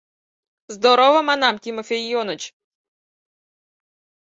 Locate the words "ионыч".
2.11-2.41